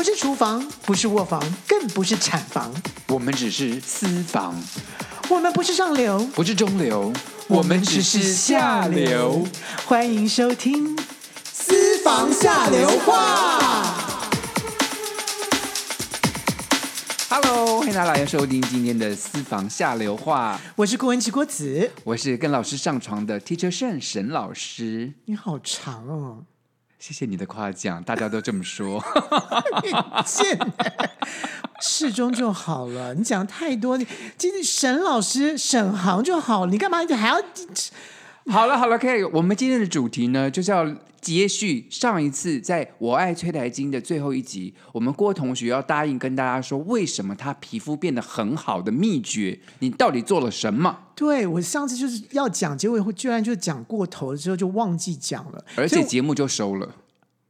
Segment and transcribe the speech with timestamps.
[0.00, 2.72] 不是厨房，不是卧房，更不是产房，
[3.08, 4.58] 我们只是私房。
[5.28, 7.12] 我们不是上流，不是中流，
[7.48, 9.46] 我们只是下流。
[9.84, 10.96] 欢迎收听
[11.52, 13.60] 《私房下流话》。
[17.28, 20.58] Hello，欢迎大家来收听今天的《私房下流话》。
[20.76, 25.12] 我是郭文琪郭子，我是跟老师上床的 Teacher Shen 沈老师。
[25.26, 26.46] 你好长哦。
[27.00, 29.02] 谢谢你的夸奖，大家都这么说。
[30.26, 30.56] 谢
[31.80, 37.42] 适中就好了，你讲太多，你其实沈老师沈航就好了，你干嘛还要？
[38.46, 39.22] 好了好了，可以。
[39.24, 40.88] 我们今天的主题呢，就是要
[41.20, 50.98] 接续上一次在我爱崔台金的最后一集，我们郭同学要答应跟大家说，为什么他皮肤变得很好的秘诀，你到底做了什么？
[51.14, 56.94] 对，我上次就是要讲，结果居然就讲过头了，之后就忘记讲了，而且节目就收了，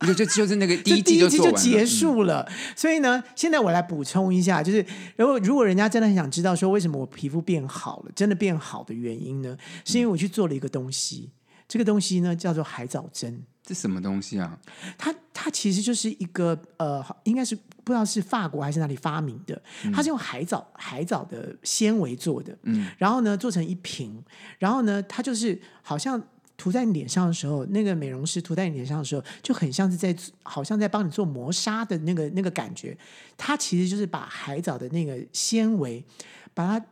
[0.06, 2.46] 就就就是那个第一季就，结束了。
[2.48, 4.84] 嗯、所以呢，现在我来补充一下，就是
[5.16, 11.30] 如果如果人家真的很想知道说为什么我皮肤变好了，真的变好的原因呢，是因为我去做了一个东西，
[11.68, 13.42] 这个东西呢叫做海藻针。
[13.62, 14.58] 这什么东西啊？
[14.98, 19.62] 它它其实就是一个呃，应该是不知道是法国还是哪里发明的。
[19.84, 24.20] 嗯、它是用海藻海藻的纤维做的，嗯，然后呢做成一瓶，
[24.58, 26.20] 然后呢它就是好像
[26.60, 32.94] 涂在你脸上的时候，那个美容师涂在你脸上的时候，就很像是在好像在帮你做磨砂的那个那个感觉。
[33.38, 36.04] 它其实就是把海藻的那个纤维，
[36.52, 36.86] 把它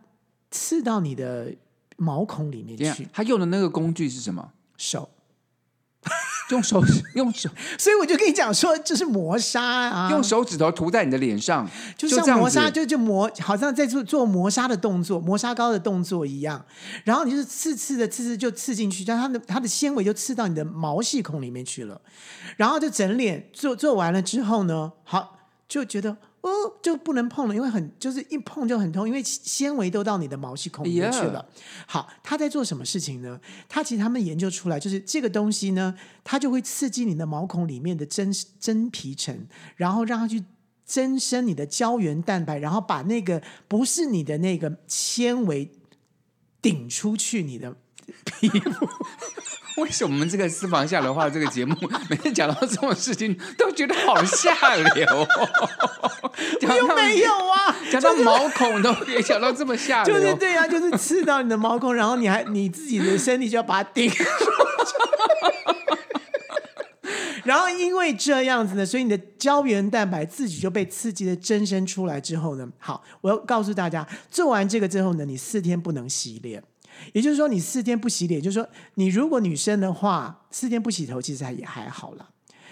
[0.51, 1.55] 刺到你的
[1.99, 3.07] 毛孔里面去。
[3.13, 4.53] 他用的那个工具是什么？
[4.79, 5.11] 手。
[6.51, 6.83] 用手
[7.15, 16.65] 用手， 所以我就跟你讲说，这是磨砂啊，用手指头涂在你的脸上，就像磨砂，就就磨，好像在做做磨砂的动作，磨砂膏的动作一样。
[17.05, 22.01] 然后你就是刺刺的刺刺就刺进去，但它的它的纤维就刺到你的毛细孔里面去了。
[22.57, 26.17] 然后就整脸做做完了之后呢，好就觉得。
[26.41, 26.51] 哦，
[26.81, 31.45] 就不能碰了，因为很就是一碰就很痛，因为纤维都到你的毛细孔里面去了。
[31.87, 33.41] 好，他在做什么事情呢？
[33.69, 39.47] 他其实他们研究出来，就是这个东西呢，它就会刺激你的毛孔里面的真真皮层，
[39.77, 40.45] 然后让它去
[40.85, 45.73] 增生你的胶原蛋白，然后把那个不是你的那个纤维
[46.63, 47.77] 顶出去你的
[48.25, 48.89] 皮肤。
[49.83, 51.75] 为什么我们这个私房下流话这个节目，
[52.11, 55.07] 每天讲到这种事情都觉得好下流？
[56.61, 57.77] 有没有啊？
[57.91, 60.15] 讲到毛孔都别讲到这么下流。
[60.15, 64.11] 就是对啊，就是刺到你的毛孔，然后你还你自己的身体就要把它顶。
[67.45, 76.63] 然后因为这样子呢，所以你的胶原蛋白自己就被刺激的增生出来之后呢，好，我要告诉大家，做完这个之后呢，你四天不能洗脸。
[77.13, 82.29] 也就是说，你四天不洗脸，就是说，你如果女生的话，四天不洗头，其实也还好啦。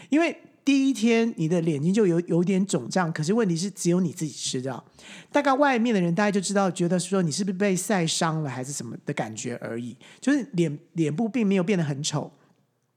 [0.08, 4.84] 因为第一天你的脸睛就有有点肿胀，可是问题是只有你自己知道，
[5.30, 12.30] 大概外面的人大家就知道，觉得说你是不是被晒伤了还是什么的感觉而已，就是脸脸部并没有变得很丑。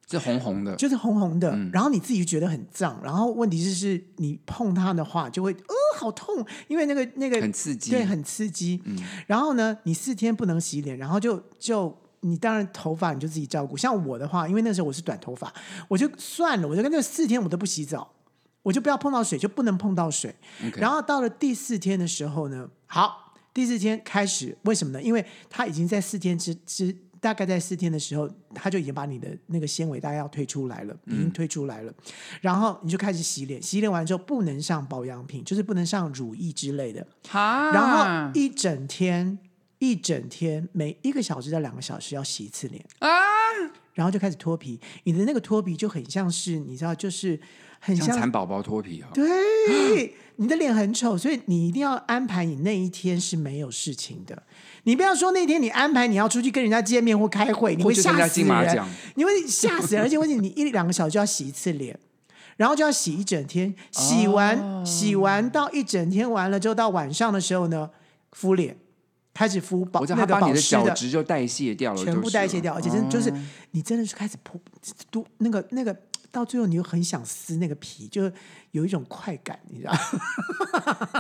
[0.10, 8.82] 是红红的，就是红红的，嗯、然后你自己觉得很胀，然后问题是是你碰它的话就会呃好痛，因为那个那个很刺激，对，很刺激。
[8.86, 13.78] 嗯、然后呢，你四天不能洗脸，然后就就你当然头发你就自己照顾。
[13.78, 15.54] 像我的话，因为那时候我是短头发，
[15.88, 18.12] 我就算了，我就跟那四天我都不洗澡，
[18.64, 20.34] 我就不要碰到水，就不能碰到水。
[20.78, 25.02] 然后到了第四天的时候呢，好，第四天开始，为什么呢？
[25.02, 26.98] 因为它已经在四天之之。
[27.22, 31.92] 大概在四天的时候，他就已经把你的那个纤维大概要推出来了，已经推出来了。
[31.92, 37.06] 嗯、然后你就开始洗脸，洗脸完之后不能上保养品，就是不能上乳液之类的。
[37.28, 39.38] 哈然后一整天，
[39.80, 43.10] 一整天每一个小时到两个小时要洗一次脸啊。
[43.94, 47.38] 然后就开始脱皮，你的那个脱皮就很像是你知道，就是
[47.80, 49.14] 很像蚕宝宝脱皮哈、哦。
[49.14, 54.44] 对，你的脸很丑，所以你一定要安排你那一天是没有事情的。
[54.84, 58.86] 你不要说那天你安排你要出去跟人家见面或开会，你会吓死人，
[59.16, 61.98] 你会吓死人，而且问题你一两个小时就要洗一次脸，
[62.58, 67.90] 然后就要洗一整天，洗完、哦、洗完到一整天完了之后，到晚上的时候呢，
[68.32, 68.78] 敷脸，
[69.34, 73.32] 开始敷保那个保湿的，的角质就代谢掉了，全部代谢掉，而且真就是
[73.72, 74.60] 你真的是开始扑
[75.12, 75.96] 都那个那个。
[76.32, 78.32] 到最后，你又很想撕那个皮，就
[78.72, 79.94] 有一种快感，你知道？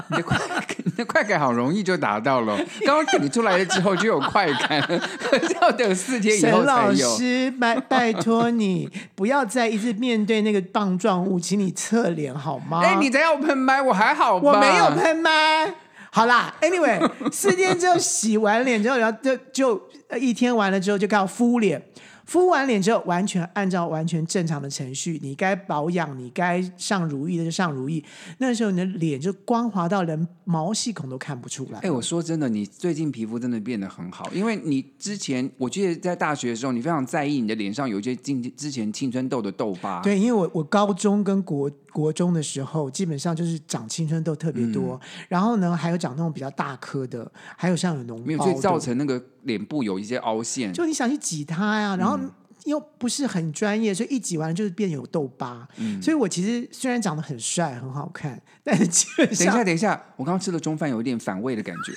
[0.10, 0.38] 你的快，
[0.86, 2.56] 你的快感好容易就达到了。
[2.86, 4.80] 刚刚你出来了之后就有快感，
[5.62, 6.96] 要等四天以后才有。
[6.96, 12.82] 沈老师，拜拜托你不要再一直面对那个棒状物，请你侧脸好吗？
[12.84, 14.52] 哎，你在要喷麦，我还好吧？
[14.52, 15.74] 我没有喷麦。
[16.12, 19.90] 好啦，Anyway，四天之后洗完脸之后，然后就就
[20.20, 21.82] 一天完了之后就开始敷脸。
[22.30, 28.06] 敷完脸之后，完全按照完全正常的程序，你该保养，你该上如意的就上如意。
[28.38, 31.80] 那时候你的脸就光滑到连毛细孔都看不出来。
[31.80, 40.00] 哎，我说真的，你最近皮肤真的变得很好，因为你之前我记得在大学的时候，你非常在意你的脸上有一些进之前青春痘的痘疤。
[40.04, 50.72] 对，因为我我高中跟国国中的时候，基本上就是长青春痘特别多，嗯、然后呢还有长那种比较大颗的，还有像有脓包，所以造成那个脸部有一些凹陷。
[50.74, 52.18] 就你想去挤它呀，然后。
[52.18, 52.32] 嗯
[52.66, 55.66] 又不是很专业，所以一挤完就是变有痘疤。
[55.78, 59.46] 嗯，所以我其实虽然长得很帅很好看，但是基本上……
[59.46, 61.94] 等一下，等一下，我刚刚吃了中饭，有一点反胃的感觉。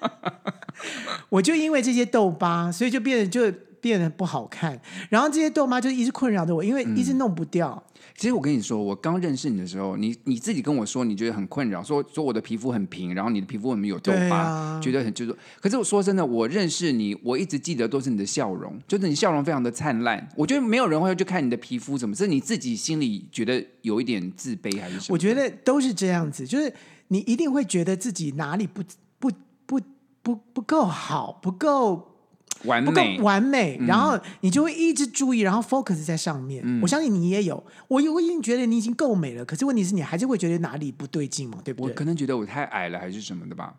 [1.30, 3.50] 我就因为这些痘疤，所以就变得就
[3.80, 4.78] 变得不好看。
[5.08, 7.82] 然后这些痘疤就一直困扰着我，因为一直弄不掉。
[7.88, 15.36] 嗯其实我跟你说，我刚认识你的时候，你你自己跟我说，你觉得很困扰，说说我的皮肤很平，然后你的皮肤很没有痘疤，啊、觉得很就是。
[15.60, 20.26] 可是我说真的，我认识你，我一直记得都是你的笑容，就是你笑容非常的灿烂。
[20.34, 25.06] 我觉得没有人会去看你的皮肤什么，是你自己心里觉得有一点自卑还是什么？
[25.10, 26.72] 我觉得都是这样子，就是
[27.08, 28.82] 你一定会觉得自己哪里不
[29.18, 29.30] 不
[29.66, 29.78] 不
[30.22, 32.15] 不不够好，不够。
[32.64, 36.62] 完美，完美，然后你就会一直注意，然后 focus 在上面。
[36.64, 41.90] 嗯、我相信你也有，我我已经觉得你已经够美了，可是问题是你还是会觉得哪里不对劲嘛，对不对？
[41.90, 43.74] 我可能觉得我太矮了，还是什么的吧？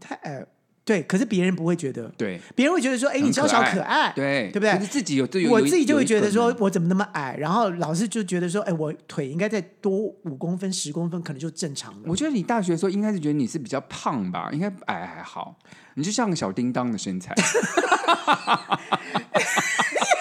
[0.00, 0.44] 太矮，
[0.84, 1.02] 对。
[1.04, 4.72] 可是别人不会觉得，对，别人会觉得说，哎，你娇小可爱，对，对不对？
[4.72, 7.36] 可是自己有，有我自己就会觉得说，我怎么那么矮？
[7.38, 12.00] 然后老师就觉得说，哎，我腿应该再多五公分、十公分，可能就正常了。
[12.06, 15.56] 我觉得你大学的时候应该是觉得你是比较胖吧，应该矮还好。
[15.96, 17.42] 你就像个小叮当的身材， 你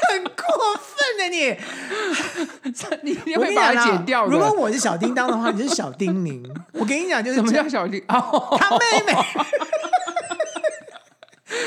[0.08, 0.44] 很过
[0.78, 1.58] 分的你，
[3.02, 4.28] 你你会把它剪掉。
[4.28, 6.44] 如果我是小叮当的话，你是小叮咛。
[6.74, 8.04] 我跟你讲，就是什么叫小叮？
[8.08, 9.14] 他妹妹。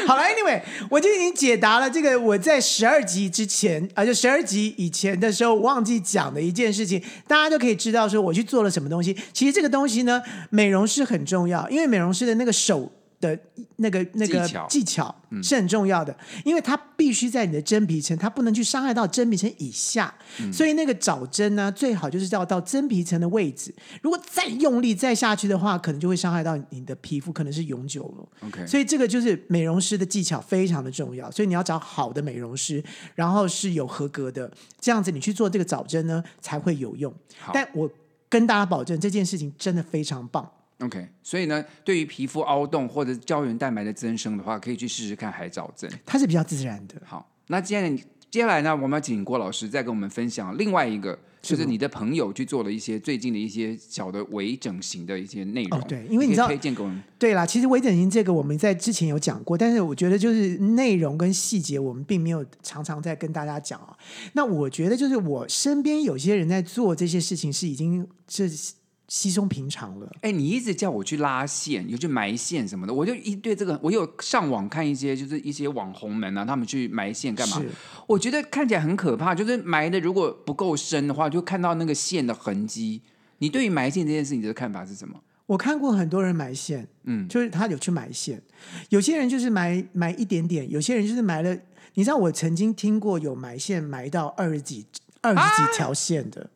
[0.07, 9.17] 好了，Anyway，我就已经解答了这个我在十二集之前，啊，就十二集以前的时候忘记讲的一件事情，大家就可以知道说我去做了什么东西。
[9.33, 12.91] 其实这个东西呢，美容师很重要，因为美容师的那个手。
[13.27, 13.39] 的
[13.77, 23.75] 那个那个技巧是很重要的，嗯、因为它必须在你的真皮层，它不能去伤害到真皮层以下，嗯、所以那个找针呢，最好就是要到真皮层的位置。
[24.01, 28.47] 如果再用力再下去的话，可能就会伤害到你的皮肤，可能是永久了。
[28.47, 32.83] OK，所以这个就是美容师的技巧非常的重要，所以你要找好的美容师，
[33.15, 34.51] 然后是有合格的，
[34.81, 37.13] 这样子你去做这个找针呢才会有用。
[37.39, 37.91] 好但我
[38.29, 40.51] 跟大家保证，这件事情真的非常棒。
[40.81, 46.95] OK，所以呢，对于皮肤凹洞或者胶原蛋白的增生的话，可以去试试看海藻针，它是比较自然的。
[47.03, 47.97] 好，那接下来
[48.31, 55.81] 接下来呢，我们要请郭老师再跟我们分享另外一个，就是你的朋友去做了一些最近的一些小的微整形的一些内容。
[55.81, 57.03] 哦，对，因为你知道，推荐给我们。
[57.19, 63.97] 对啦，其实微整形这个我们在之前有讲过，但是我觉得就是内容跟细节我们并没有常常在跟大家讲啊。
[64.35, 68.75] 那我觉得就是我身边有些人在做这些事情是已经是。
[69.09, 70.11] 稀松平常了。
[70.23, 77.59] 哎，你一直叫我去拉线，有去埋线什么的，我就一对这个，我有上网看一些，就是一些网红们啊，他们去埋线干嘛？
[77.61, 77.69] 是
[78.07, 83.03] 我觉得看起来很可怕，就是埋的如果不够深的话，就看到那个线的痕迹。
[83.39, 85.21] 你对于埋线这件事情的看法是什么？
[85.47, 88.43] 我看过很多人埋线，嗯，就是他有去埋线，
[88.89, 91.57] 有些人就是埋埋一点点，有些人就是埋了。
[91.95, 94.85] 你知道，我曾经听过有埋线埋到二十几、
[95.21, 96.43] 二十几条线的。
[96.43, 96.56] 啊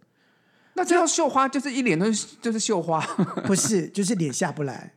[0.80, 2.98] 那这样绣花就是一脸都是就是绣花，
[3.44, 4.90] 不是就是脸下不来，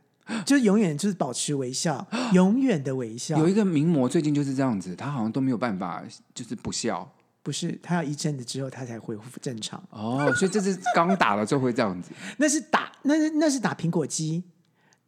[0.45, 3.37] 就是永远就是保持微笑， 永远的微笑。
[3.37, 6.01] 有一个名模最近就是这样子，他好像都没有办法
[6.33, 9.83] 就是不笑，不是他要一阵子之后他才恢复正常。
[9.89, 12.11] 哦，所以这是刚打了就会这样子。
[12.39, 14.41] 那是打那是那是打苹果肌，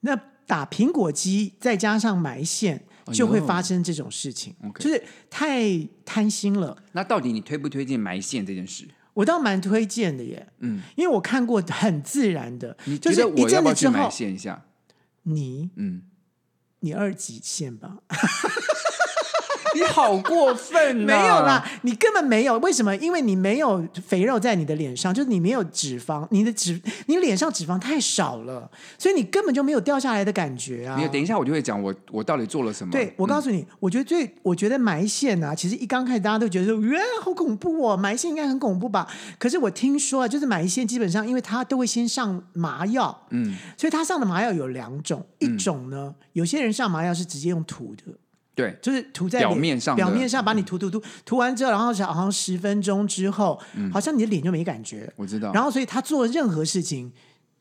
[0.01, 0.13] 那
[0.45, 5.63] 打苹果肌再加上埋线，就会发生这种事情，哎、就是太
[6.03, 6.77] 贪心了。
[6.91, 8.85] 那到底你推不推荐埋线这件事？
[9.15, 14.63] 我倒蛮推荐的耶，嗯，因为我看过很自然的，你觉得我要不要去埋线一下？
[15.23, 16.03] 你，嗯，
[16.81, 17.97] 你二级线吧。
[19.75, 21.05] 你好过分啊！
[21.05, 22.57] 没有啦，你根本没有。
[22.59, 22.95] 为什么？
[22.95, 30.95] 因为你没有肥肉在你的脸上，就是你没有脂肪，你的脂，你脸上脂肪太少了，所以你根本就没有掉下来的感觉啊。
[30.97, 32.91] 你，等一下我就会讲我我到底做了什么。
[32.91, 39.07] 对，我告诉你，嗯、我觉得最，我觉得埋线啊，其实一刚开始大家都觉得说，哇，好恐怖哦，埋线应该很恐怖吧？
[39.37, 48.03] 可是我听说啊，就是埋线基本上，因为他都会先上麻药，嗯，所以他上的麻药有两种，一种呢，嗯、有些人上麻药是直接用涂的。
[48.55, 53.59] 对，就是涂在表面上，表面上把你涂涂涂涂完之后，然后好像十分钟之后，
[53.91, 55.11] 好像你的脸就没感觉。
[55.17, 55.51] 我知道。
[55.51, 57.11] 然后，所以他做任何事情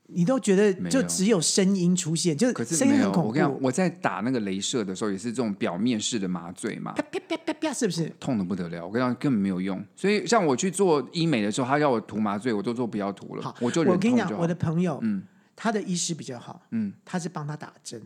[0.07, 3.29] 你都觉得就只有声音出现，就可是声音，很恐怖。
[3.31, 8.09] 我跟你讲，我在打那个镭射的时候，也是这种表面式的麻醉嘛，啪啪啪啪啪，是不是？
[8.21, 8.87] 痛的不得了。
[8.87, 9.85] 我跟你讲，根本没有用。
[9.97, 15.23] 所以像我去做医美的时候，他要我涂麻醉，我都说不要涂了好，，我就忍我跟你讲，我的朋友，嗯
[15.57, 18.01] 他的医师比较好，嗯，他是帮他打针。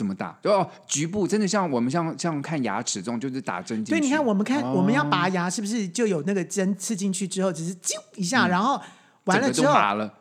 [0.00, 0.34] 怎么打？
[0.42, 3.90] 就哦，局部真的像我们像像看牙齿这种，就是打针进去。
[3.90, 8.80] 对，你看我们看、哦我们要拔牙，是不是就有那个针刺进去之后，只是啾一下，然后
[9.24, 9.74] 完了之后。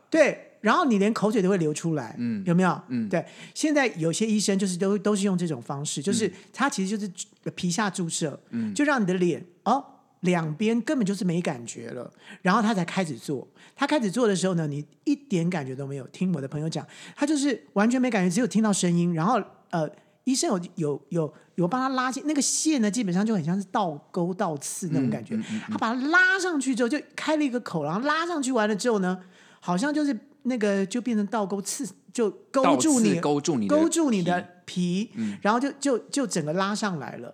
[0.09, 2.81] 对，然后你连口水都会流出来，嗯有没有？
[2.89, 3.25] 嗯对。
[3.55, 9.81] 现在有些医生就是都都是用这种方式，就是他其实就是皮下注射，嗯就让你的脸哦
[10.21, 13.48] 两边根本就是没感觉了，然后他才开始做。
[13.74, 16.05] 他开始做的时候呢，你一点感觉都没有。
[16.07, 19.89] 听我的朋友讲，他就是完全没感觉，只有听到声音，然后呃。
[20.25, 25.33] 医生有有有有帮他拉线，那个线呢，基本上就很像是倒钩倒刺那种感觉。
[25.33, 29.17] 嗯嗯嗯嗯他把它拉上去之后，就开了一个口，然后拉上去完了之后呢，
[29.59, 37.33] 好像就是那个就变成倒钩刺，就勾住你，勾住你的勾住你的皮皮，然后就就就整个拉上来了。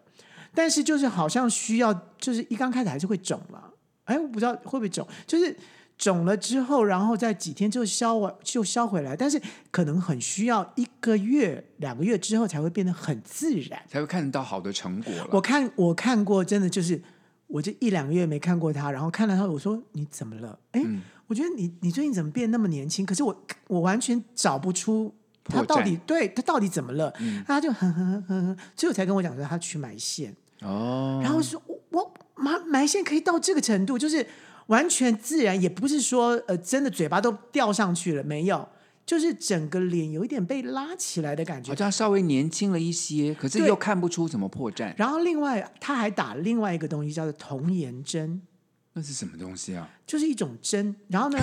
[0.54, 3.74] 但是就是好像需要，就是一刚开始还是会肿了。
[4.06, 5.54] 哎，我不知道会不会肿，就是。
[5.98, 15.28] 肿了之后，然后在几天就消完就消回来，但是可能很需要一个月、两个月之后才会变得很自然，才会看得到好的成果了。
[15.32, 17.02] 我看我看过，真的就是
[17.48, 20.60] 我这一两个月没看过他，然后看了他，我说你怎么了？
[20.72, 23.06] 哎，嗯我觉得你你最近怎么变那么年轻？
[23.06, 27.14] 可是我我完全找不出他到底对他到底怎么了？
[27.20, 34.28] 嗯、他就哼哼哼哼，最后才跟我讲说他去埋线哦，然后说我我埋埋线可以到这个程度，就是。
[34.68, 38.68] 完全自然，也不是说呃，真的嘴巴都吊上去了，没有，
[39.06, 44.94] 就是整个脸有一点被拉起来的感觉，好像稍微年轻了一些，可是又看不出什么破绽。
[44.98, 48.42] 然后另外他还打了另外一个东西，叫做童颜针，
[48.94, 49.90] 那是什么东西啊？
[50.08, 50.96] 就是一种针。
[51.10, 51.40] 然后呢，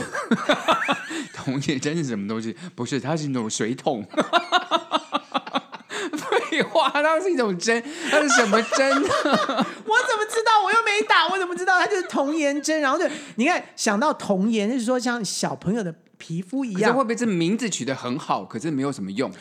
[1.33, 2.57] 童颜针是什么东西？
[2.75, 4.05] 不是，它是那种水桶。
[6.53, 9.09] 废话，它是一种针， 它是什么针呢？
[9.25, 10.63] 我怎么知道？
[10.63, 11.79] 我又没打，我怎么知道？
[11.79, 12.79] 它就是童颜针。
[12.81, 16.95] 然后就你看，想到童颜，就是说像小朋友的皮肤一样。
[16.95, 19.33] 会不会这名字取得很好，可是没有什么用？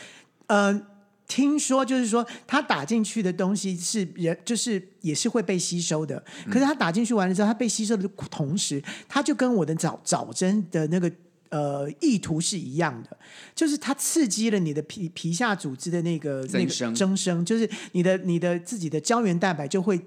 [0.46, 0.80] 呃，
[1.28, 6.24] 听说就是说，它打进去的东西是人，就是也是会被吸收的。
[6.50, 11.12] 可是它打进去完了之后，它被吸收的同时，它就跟我的早早针的那个。
[11.52, 13.14] 呃，意图是一样的，
[13.54, 20.00] 就是它刺激了你的皮皮下组织的那个那个增生，就是你的你的自己的胶原蛋白就会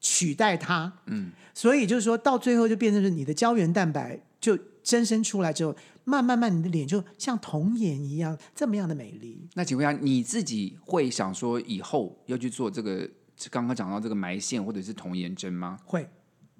[0.00, 9.48] 取代它，嗯，所以就是说到最后就变成是你的胶原蛋白就增生出来之后，慢慢慢你的脸就像童颜一样这么样的美丽。
[9.54, 13.10] 那请问一下，你自己会想说以后要去做这个
[13.50, 15.80] 刚刚讲到这个埋线或者是童颜针吗？
[15.84, 16.08] 会，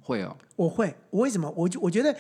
[0.01, 1.49] 会哦，我会，我为什么？
[1.57, 2.17] 我就我觉得。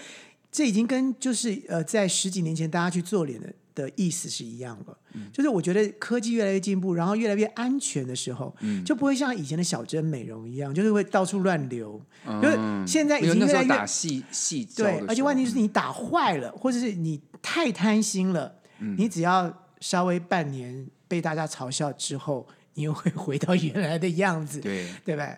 [0.52, 4.98] 这已经跟就是呃，在十几年前大家去做脸的的意思是一样了。
[5.14, 11.98] 嗯、就是我觉得科技越来越进步，然后越来越安全的时候，嗯、就不会像以前的小针美容一样，就是会到处乱流。
[12.26, 12.56] 嗯、就是
[12.86, 25.36] 现在已经越来越打细细对，而且问题是你打坏了，或者是你太贪心了，嗯、你只要稍微半年被大家嘲笑之后，你又会回到原来的样子，对对吧？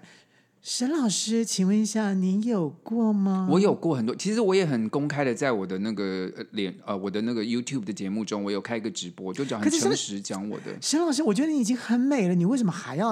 [0.64, 3.47] 沈老师，请问一下，您有过吗？
[3.50, 10.75] 我有过很多，其实我也很公开的，在我的那个脸呃，我的那个 YouTube 的节目中，我有开一个直播，就讲很诚实讲我的。
[10.80, 13.11] 沈老师，我觉得你已经很美了，你为什么还要？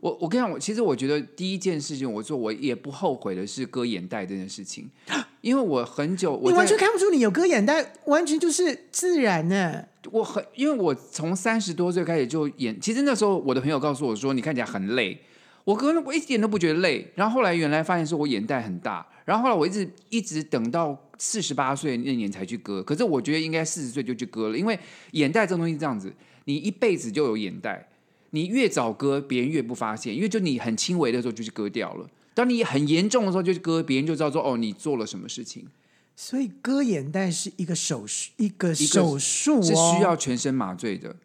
[0.00, 4.88] 我我跟你讲，我其实我觉得第一件事情我做，我也不后悔的是割眼袋这件事情，
[5.42, 9.84] 因为我很久，我你完全看不出你有割眼袋，完全就是自然呢。
[10.10, 15.20] 我很，因为我从三十多岁开始就演，其实那时候我的朋友告诉我说，你看起来很累。
[15.66, 24.78] 我可能我一点都不觉得累，然后后来原来发现是我眼袋很大，然后后来我一直一直等到四十八岁那年才去割，可是我觉得应该四十岁就去割了，因为
[25.10, 26.12] 眼袋这种东西这样子，
[26.44, 27.88] 你一辈子就有眼袋，
[28.30, 35.66] 你越早割别人越不发现，因为就你很轻微的时候就去割掉了，当你很严重的时候就去割，别人就知道说哦你做了什么事情，
[36.14, 41.16] 所以割眼袋是一个手术，一个手术、哦、是需要全身麻醉的，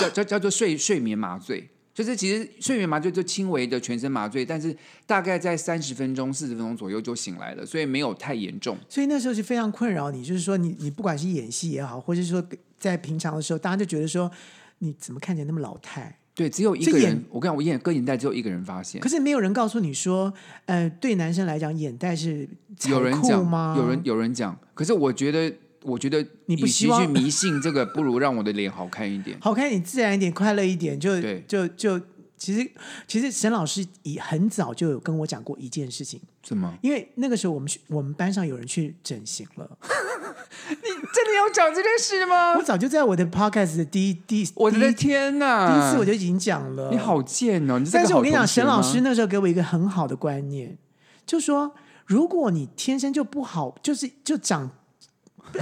[0.00, 1.68] 叫叫叫做睡睡眠麻醉。
[2.00, 8.78] 就是其实睡眠麻醉就轻微的全身麻醉，但是大概在三十分钟、四十分钟左右就醒来了，所以没有太严重。
[8.88, 12.42] 所以那时候是非常困扰你，就是说你你不管是演戏也好，或者是说
[12.78, 14.30] 在平常的时候，大家就觉得说
[14.78, 16.18] 你怎么看起来那么老态？
[16.34, 17.22] 对，只有一个人。
[17.28, 20.32] 我跟你讲，我眼割眼袋只有一个人发现，可是没有人告诉你说，
[20.64, 22.48] 呃，对男生来讲眼袋是
[22.88, 23.74] 有人讲吗？
[23.76, 25.54] 有人有人讲，可是我觉得。
[25.82, 32.00] 我觉得你不希望去迷信这个，不如让我的脸好看一点， 好看一点，自然一点，快乐一点，就对就就
[32.36, 32.70] 其实
[33.06, 36.72] 其实沈老师已很早就有跟我讲过一件事情，什么？
[36.82, 39.78] 因为那个时候我们去我们班上有人去整形了，
[40.68, 40.76] 你
[41.12, 42.54] 真的要讲这件事吗？
[42.56, 45.70] 我早就在我的 podcast 的第一第一，我的天哪！
[45.70, 46.90] 第一次我就已经讲了。
[46.90, 47.78] 你好贱哦！
[47.78, 50.78] 你但是我跟你讲，沈老师那时候给我一个很好的观念，
[51.26, 51.74] 就说
[52.06, 54.70] 如果你天生就不好，就是就长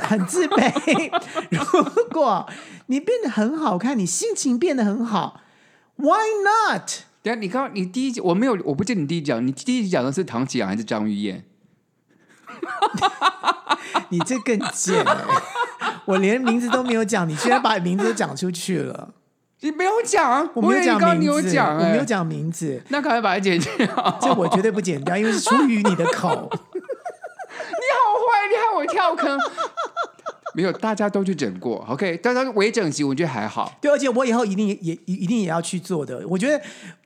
[0.00, 1.10] 很自卑，
[1.50, 1.60] 如
[2.10, 2.48] 果
[2.86, 5.40] 你变得很好看，你心情变得很好
[5.96, 6.88] ，Why not？
[7.22, 11.44] 等下，你刚刚你第一集我没有，我不记得你第一集讲，你第一集讲的是唐吉阳还是张玉燕？
[14.10, 15.16] 你这更贱、欸！
[16.06, 19.14] 我连名字都没有讲，你居然把名字都讲出去了。
[19.60, 22.80] 你没有讲，我没有讲名字，我没有讲名字。
[22.88, 24.18] 那赶快把它剪掉。
[24.20, 26.48] 这我绝对不剪掉，因为是出于你的口。
[28.46, 29.38] 你害我跳坑。
[30.54, 32.16] 没有，大家都去整过，OK？
[32.16, 33.72] 大家微整形，我觉得还好。
[33.80, 36.26] 对，而且我以后一定也也一定也要去做的。
[36.26, 36.60] 我觉得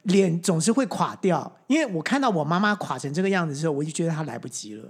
[0.04, 4.88] 脸总是会垮掉，因为我看到我妈妈垮成这个样子的时候，我就觉得她来不及了。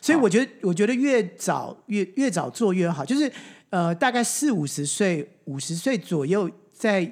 [0.00, 3.04] 所以我觉得，我觉得越早越越早做越好。
[3.04, 3.32] 就是
[3.70, 7.10] 呃，大概四五十岁、五十岁左右，在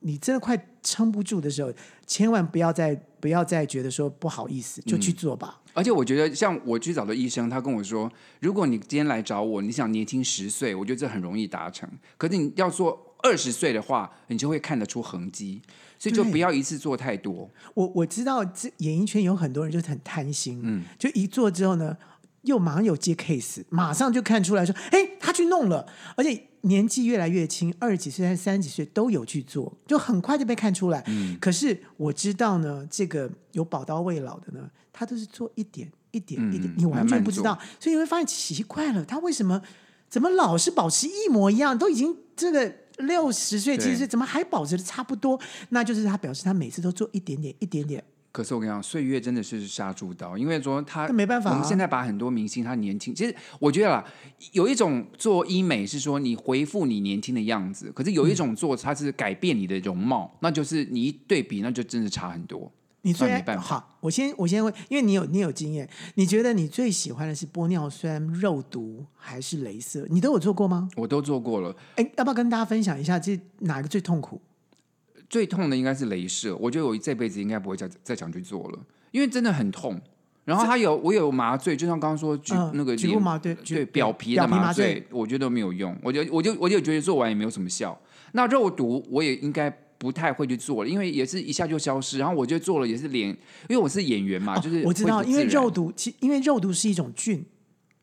[0.00, 1.72] 你真的快撑不住的时候，
[2.06, 5.60] 千万不要再不要再觉得说不好意思，就去做吧。
[5.74, 8.10] 而且我觉得，像我去找的医生，他跟我说，
[8.40, 11.86] 如果你今天来找我，你想年轻十岁，我觉得这很容易达成。
[12.16, 15.60] 可是你要做二十岁的话，你就会看得出痕迹，
[15.98, 17.50] 所以就不要一次做太多。
[17.74, 21.94] 我我知道，这演艺圈有很多人就是很贪心，嗯，就一做之后呢，
[22.42, 25.86] 又马上有接 case，马上就看出来说，哎，他去弄了，
[26.16, 31.02] 而且年纪越来越轻，二十几岁、三十几岁都有去做，就很快就被看出来。
[31.06, 34.70] 嗯，可是我知道呢，这个有宝刀未老的呢。
[34.98, 39.60] 他都是做一点一点一点，你完全不知道，所以你会发现奇怪了，他为什么
[40.08, 41.76] 怎么老是保持一模一样？
[41.76, 45.38] 都已经这个六十岁、七十岁，怎么还保持的差不多？
[45.68, 48.02] 那就是他表示他每次都做一点点一点点。
[48.36, 51.50] 可是我跟你讲，岁月真的是杀猪刀，因为说他没办法。
[51.52, 54.04] 我们现在把很多明星他年轻，其实我觉得啦，
[54.52, 62.70] 有一种做医美是说你回复你年轻的样子，可是有一种做它是改变你的容貌，那就是你一对比，那就真的差很多。
[63.00, 70.06] 你最好，我先我先问，因为你有你有经验，你觉得你最喜欢的是玻尿酸、肉毒还是镭射？
[70.10, 70.90] 你都有做过吗？
[70.94, 71.74] 我都做过了。
[71.94, 74.42] 哎，要不要跟大家分享一下，这哪个最痛苦？
[75.28, 78.78] 最痛的应该是镭射，我觉得我这辈子应该不会再再想去做了，
[79.10, 80.00] 因为真的很痛。
[80.44, 85.96] 然后它有我有麻醉，就像刚刚说局、嗯、那个局部麻醉，对表皮的麻醉，我觉得都没有用。
[86.02, 87.98] 我就我就我就觉得做完也没有什么效。
[88.32, 89.74] 那肉毒我也应该。
[89.98, 92.18] 不太会去做了，因为也是一下就消失。
[92.18, 93.30] 然后我就做了，也是脸，
[93.66, 97.42] 因为我是演员嘛，哦、就是我知道，因为肉毒，其因为肉毒是一种菌，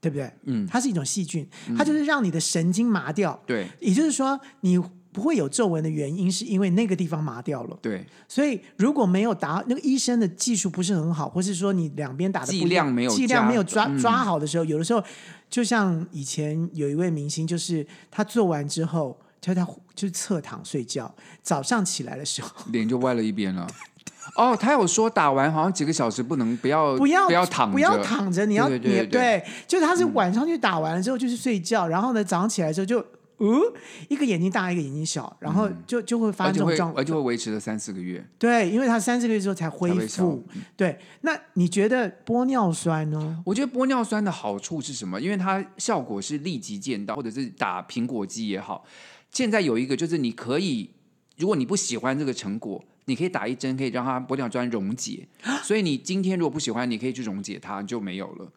[0.02, 0.28] 对不对？
[0.46, 3.40] 嗯，它是一种细菌，它就是让你的神经麻掉。
[3.46, 4.76] 对、嗯，也就是说你
[5.14, 7.78] 不会有皱纹的原因，是因为那个地方麻掉了。
[7.82, 15.04] 对，所以如果没有打那个医生的技术不是很好，或是说你两边打的剂量没有剂量没有抓抓好的时候，嗯、有的时候
[15.50, 19.18] 就像以前有一位明星，就是他做完之后。
[19.46, 23.68] 他他就是侧躺睡觉，早上起来的时候脸就歪了一边了。
[24.38, 33.06] 哦，他有说打完好像几个小时不能不要不要不要躺不要躺着，你要对对对，就是他是晚上去打完了之后就是睡觉，嗯、然后呢早上起来之后就。
[33.44, 33.74] 哦，
[34.08, 38.26] 一个眼睛大，一个眼睛小，然后就就会发生这种状况，而且会维持了三四个月。
[38.40, 40.44] 对，因为他三四个月之后才恢复。
[40.78, 43.44] 对，那你觉得玻尿酸呢？
[43.46, 45.20] 我觉得玻尿酸的好处是什么？
[45.20, 48.86] 因为它效果是立即见到，或者是打苹果肌也好。
[49.32, 50.92] 现在有一个就是你可以，
[51.38, 55.28] 如果你不喜欢这个成果，你可以打一针，可以让它玻尿酸溶解。
[55.64, 58.52] 所以你今天如果不喜欢，你可以去溶解它，就没有了。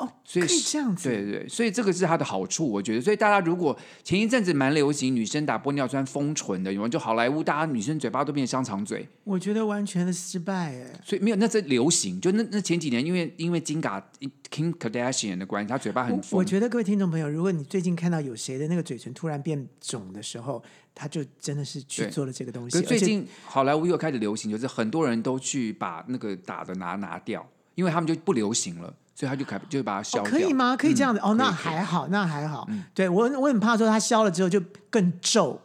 [0.00, 3.00] 哦，所以这样子，对对，所以这个是它的好处，我觉得。
[3.02, 9.06] 所以大家如果前一阵子蛮流行女生打玻尿酸丰唇的，有人就好莱坞，大家女生嘴巴都变香肠嘴。
[9.24, 10.90] 我觉得完全的失败哎。
[11.04, 14.02] 所以没有，那是流行，就那那前几年，因为因为金嘎
[14.50, 16.38] Kim Kardashian 的关系，她嘴巴很丰。
[16.38, 20.62] 我觉得各位听众朋友，如果你最近看到有谁的那个嘴唇突然变肿的时候，
[20.94, 22.80] 他就真的是去做了这个东西。
[22.80, 28.94] 可最近好莱坞又开始流行，就是很多人都去把那个打的拿拿掉，因为他们就不流行了。
[29.20, 30.24] 所以他就开就把它消掉。
[30.24, 30.74] 哦，可以吗？
[30.74, 32.66] 可以这样子、嗯、哦，那还好，那还好。
[32.70, 35.60] 嗯、对我我很怕说它消了之后就更皱。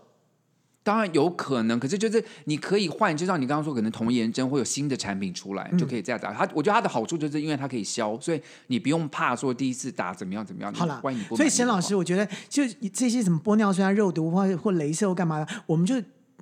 [0.84, 6.34] 当然有可能，可是就是你可以换，就像你刚刚说，可能童颜针会有新的产品出来，嗯、就可以这样打。
[6.34, 10.74] 它我觉得它的好处就是因为它可以消，所以你不用怕说第一次打怎么样怎么样。
[10.74, 12.62] 好了，所以沈老师，我觉得就
[12.94, 15.96] 这些什么玻尿酸、肉毒或或镭射或干嘛的，我们就。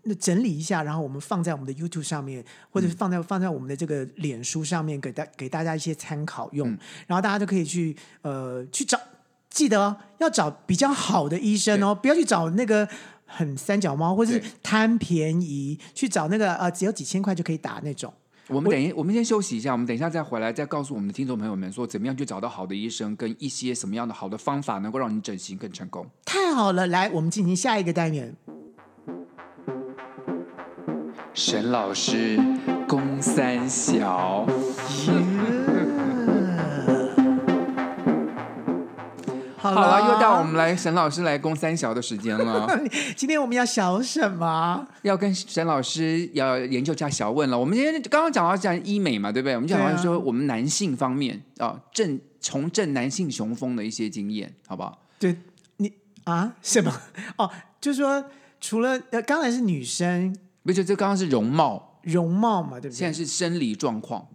[0.04, 6.70] 那整理一下，然后我们放在我们的 YouTube 上面，或者是放在放在我们的这个脸书上面，给大给大家一些参考用。
[6.70, 9.00] 嗯、然后大家就可以去呃去找，
[9.50, 12.88] 记得要找比较好的医生哦，不要去找那个
[13.26, 18.14] 很三脚猫，或者是贪便宜去找那个呃只有几千块就可以打那种。
[18.50, 26.06] 我们等一，我，我们先休息一下，我们等一下再回来，再告诉我们的听众朋友们说，怎么样去找到好的医生，跟一些什么样的好的方法，能够让你整形更成功。
[26.26, 28.36] 太好了，来，我们进行下一个单元。
[31.36, 32.40] 沈老师，
[32.88, 34.46] 公三小。
[39.58, 42.68] 好了，好又到我们来沈老师来攻三小的时间了。
[43.18, 44.88] 今天我们要小什么？
[45.02, 47.58] 要跟沈老师要研究一下小问了。
[47.58, 49.56] 我们今天刚刚讲到讲医美嘛，对不对？
[49.56, 55.02] 我们讲到说我们男性方面啊，正重振男性雄风的一些经验，好不好？
[55.18, 55.36] 对，
[55.78, 55.92] 你
[56.26, 56.94] 啊什么？
[57.38, 57.50] 哦，
[57.82, 58.24] 就是说
[58.62, 62.98] 除了呃，刚才是女生，不是，这刚刚是容貌，容貌嘛，对不对？
[62.98, 64.28] 现在是生理状况。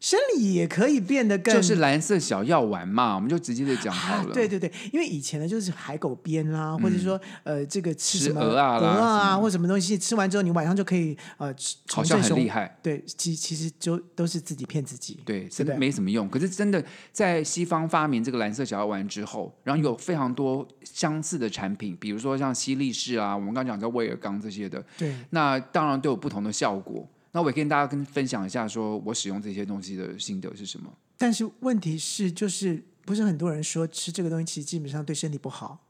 [0.00, 4.30] 生理也可以变得更，就是蓝色小药丸嘛，我们就直接的讲好了。
[4.30, 4.32] 啊。
[4.32, 11.52] 对对对，因为以前呢，就是海狗鞭啦，嗯、或者说呃，这个吃什么鹅啊、鹅啊，或什么东西，吃完之后你晚上就可以呃，
[11.88, 12.78] 好像很厉害。
[12.82, 15.18] 对，其其实就都是自己骗自己。
[15.24, 16.28] 对，真的没什么用。
[16.28, 24.84] 可是真的在西方发明这个蓝色小药丸之后，然后有非常多相似的产品，比如说像西力士啊，我们刚刚讲叫威尔刚这些的。
[24.96, 27.08] 对，那当然都有不同的效果。
[27.32, 30.90] 那我也跟大家跟分享一下，说我使用这些东西的心得是什么。
[31.16, 35.84] 但是问题是，就是不是很多人说吃这个东西其实基本上对身体不好。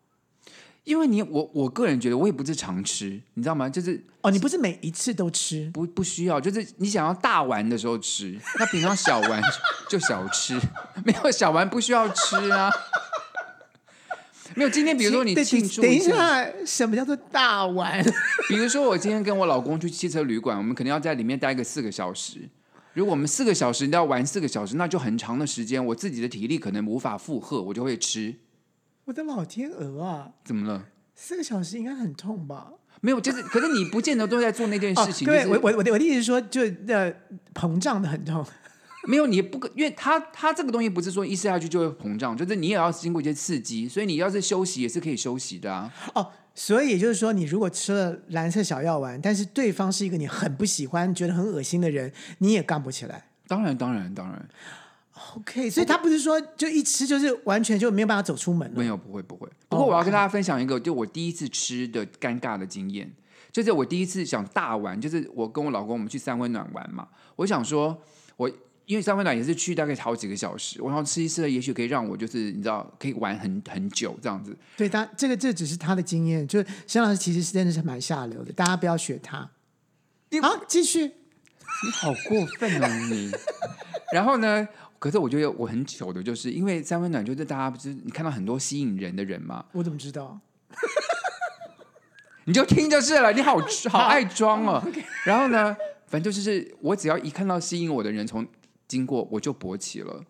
[0.84, 3.68] 因为你我我个人觉得我也不是常吃，你知道吗？
[3.68, 9.42] 就是哦，你不是每一次都吃，不不需要，就是你想要大丸的时候吃，那平常小丸
[9.90, 10.58] 就小吃，
[11.04, 12.70] 没有小丸不需要吃啊。
[14.54, 18.02] 没有，今天比如说你庆祝等一下，什么叫做大玩？
[18.48, 22.48] 比如说我今天跟我老公去汽车旅馆，我们肯定要在里面待个四个小时。
[22.94, 28.34] 如果我们四个小时你要玩四个小时，那就很长的时间，我自己的体力可能无法负荷，我就会吃。
[29.04, 30.30] 我的老天鹅啊！
[30.44, 30.86] 怎么了？
[31.14, 32.72] 四个小时应该很痛吧？
[33.00, 35.26] 没有，就是可是你不见得都在做那件事情。
[35.28, 37.12] 哦、对，我我我的我的意思是说，就呃
[37.54, 38.44] 膨胀的很痛。
[39.08, 45.90] 没有，你不可，因为它它这个东西不是说一吃下去就会膨胀，就是你也要经过一些刺激，所以你要是休息也是可以休息的啊。
[46.14, 53.30] 哦，所以也就是说，你如果吃了蓝色小药丸，但是对方是一个你很不喜欢、觉得很恶心的人，你也干不起来。
[53.46, 54.46] 当然，当然，当然。
[55.36, 58.74] OK，所以他不是说就一吃就是完全就没有办法走出门了。
[58.76, 59.48] 没有，不会，不会。
[59.70, 63.10] 不过我要跟大家分享一个，就我第一次吃的尴尬的经验，
[63.50, 68.02] 就是我第一次想大玩，就是我跟我老公我们去三温暖玩嘛，我想说
[68.36, 68.50] 我。
[68.88, 74.56] 因为三温暖也是去大概好几个小时，我想吃一吃，也许可以让我就是你知道可以玩很很久这样子。
[74.78, 79.50] 对，他这个这只是他的经验，就是沈老师其实是真的是蛮下流的，大家不要学他。
[80.30, 81.04] 你好，继续。
[81.84, 83.30] 你好过分啊你！
[84.10, 84.66] 然后呢？
[84.98, 89.66] 可是我觉得我很糗的，就是因为三温暖就是大家不是你看到很多吸引人的人嘛。
[89.72, 90.40] 我怎么知道？
[92.46, 93.58] 你就听就是了，你好
[93.92, 94.82] 好爱装哦。
[95.26, 98.46] 然后呢，反正就是我只要一看到吸引我的人从。
[98.88, 100.24] 经过我就勃起了，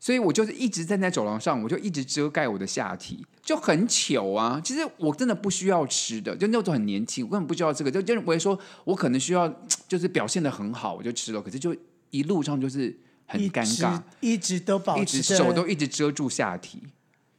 [0.00, 4.60] 所以我就是一直站在走廊上，我就一直遮盖我的下体，就很糗啊。
[4.62, 9.48] 其实我真的不需要吃的，就那时候很年轻，我根本不需要这个，就就认为说我可能需要
[9.88, 11.40] 就是表现的很好，我就吃了。
[11.40, 11.74] 可是就
[12.10, 12.94] 一路上就是
[13.26, 16.82] 很尴尬，一直，都保持，一直手都一直遮住下体。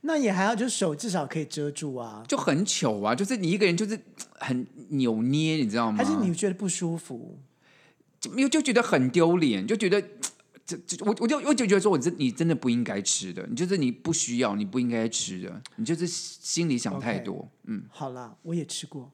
[0.01, 3.13] 那也还要，就手至少可以遮住啊，就很糗啊。
[3.13, 3.99] 就是你一个人就是
[4.35, 5.97] 很扭捏，你知道吗？
[5.97, 7.37] 还是你觉得不舒服？
[8.19, 10.01] 就没有就觉得很丢脸，就觉得。
[10.67, 17.49] 这这我我就我就觉得说，我真你真的不应该吃的，你就是你不需要，你不应该吃的，你就是心里想太多。
[17.63, 19.09] 嗯，好了，我也吃过。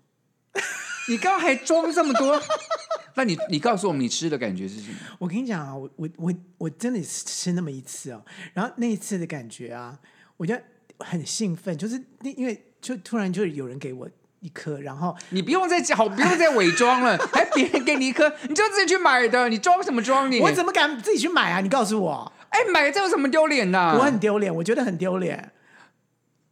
[1.07, 2.41] 你刚刚还装这么多？
[3.15, 4.97] 那你你告诉我们，你吃的感觉是什么？
[5.19, 9.99] 我跟你讲啊，我我我我真的是吃那么一次哦，然后那一次的感觉啊，
[10.37, 10.63] 我觉得
[11.05, 14.09] 很兴奋，就是那因为就突然就有人给我。
[14.43, 20.41] 一颗，然后你不用再好，不用再伪装了， 还别人给你一颗，你就自己去买的，你装什么装你？
[20.41, 21.61] 我怎么敢自己去买啊？
[21.61, 23.79] 你告诉我，哎，买这有什么丢脸的？
[23.97, 25.53] 我很丢脸，我觉得很丢脸。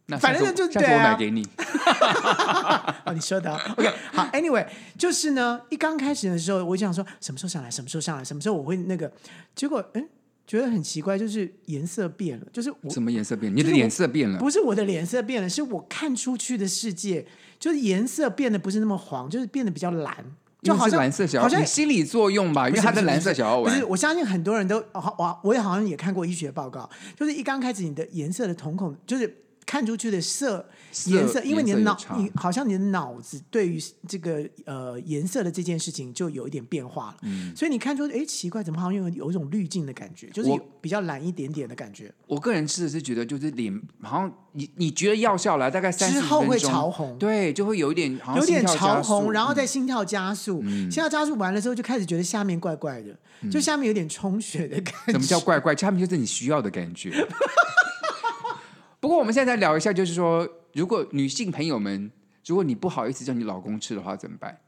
[0.06, 1.46] 那反正就对啊，我买给你。
[3.04, 3.92] 哦，你说的 OK。
[4.12, 4.66] 好，Anyway，
[4.98, 9.12] 就是呢，一刚开始的时候，我就想说什么时候上来，什么时候上来，什么时候我会那个，
[9.54, 10.08] 结果嗯。
[10.46, 13.54] 觉得很奇怪，就是颜色变了，就是我什么颜色变？
[13.54, 14.38] 你的脸色变了？
[14.38, 17.26] 不是我的脸色变了，是我看出去的世界，
[17.58, 20.14] 就是颜色变得不是那么黄，就是变得比较蓝，
[20.62, 23.72] 就好像蓝色小好像心理作用吧，因为它的蓝色小药丸。
[23.72, 29.38] 不是，我相信很多人都，我我也好像也看过医学报告，就是一刚开始你的颜色的瞳孔就是。
[29.64, 37.54] 看出去的色色颜色，因为你的脑你好像你的脑子对于这个呃颜色的这件事情就有一点变化了，嗯。
[37.56, 53.16] 所以你看出哎奇怪，怎么好像有有一种滤镜的感觉，就是有比较蓝一点点的感觉，我个人吃的是觉得就是脸好像你你觉得药效来大概三十之后会潮红，对，就会有一点好像有点潮红，然后再嗯心跳加速，心跳加速完了之后就开始觉得下面怪怪的，
[53.50, 55.12] 就下面有点充血的感觉。
[55.12, 55.74] 什么叫怪怪？
[55.76, 57.12] 下面就是你需要的感觉。
[59.12, 62.10] 不过我们现在来聊一下，就是说，如果女性朋友们，
[62.46, 64.58] 如果你不好意思叫你老公吃的话，怎么办？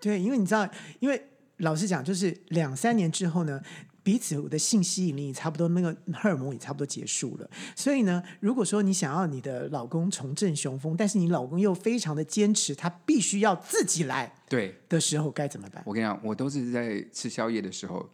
[0.00, 0.64] 对，因为你知道，
[1.00, 1.20] 因为
[1.56, 3.60] 老实讲，就是两三年之后呢，
[4.04, 7.50] 彼此的性吸引力差不多，那个荷尔蒙也差不多结束了。
[7.74, 15.82] 所以呢，如果说你想要你的老公重振雄风，但是你老公又非常的坚持，他必须要自己来对的时候，该怎么办？
[15.84, 18.08] 我跟你讲，我都是在吃宵夜的时候，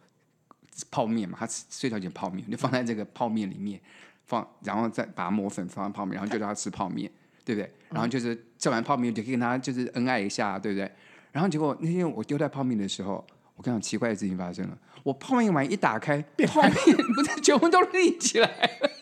[0.89, 3.79] 泡面嘛，他吃睡觉前泡面，就放在这个泡面里面
[4.27, 7.09] 放，然后再把它磨粉放在泡面，然后就叫他吃泡面，
[7.43, 7.73] 对不对？
[7.89, 10.91] 然后就是吃完泡面就可以跟他就是恩爱一下，对不对？
[11.31, 16.73] 然后结果那天我丢在泡面的时候，我跟你讲奇怪的事情发生了，我泡面碗一打开，泡面
[17.15, 18.91] 不是全部都立起来了。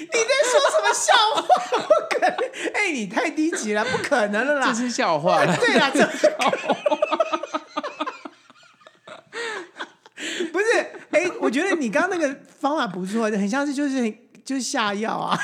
[0.00, 1.42] 你在说什么笑话？
[1.88, 2.36] 不可能！
[2.74, 4.66] 哎，你太低级了，不可能了啦！
[4.66, 5.56] 这是笑话了。
[5.56, 6.06] 对啦，这
[10.52, 10.66] 不是
[11.10, 15.34] 哎，我觉得你刚刚那个方法不错，很像是就是就是下药啊。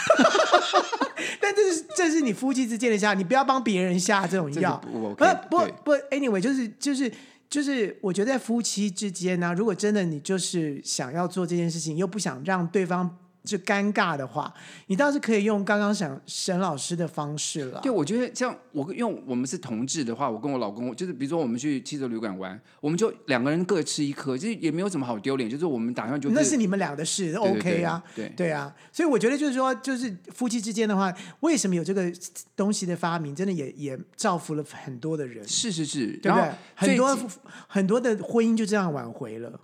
[1.40, 4.77] 但这是这是你夫妻之间的下，你不要帮别人下这种药。
[4.77, 7.11] 不 OK，不不，anyway，就是就是
[7.49, 14.53] 就是，我觉得在夫妻之间呢、如果真的你就是想要做这件事情，又不想让对方就尴尬的话，
[14.87, 17.81] 你倒是可以用刚刚想沈老师的方式了。
[17.83, 32.11] 对，我觉得像我，因为我们是同志的话，我跟我老公就是，比如说我们去汽车旅馆玩，我们就两个人各吃一颗，就是也没有什么好丢脸，就是我们打算就是那是你们俩的事对对，OK 啊，对对啊，所以我觉得就是说，就是夫妻之间的话，为什么有这个
[32.57, 36.57] 东西的发明，真的也也造福了很多的人，是是是，对不对然后？
[36.75, 37.19] 很多
[37.67, 39.61] 很多的婚姻就这样挽回了。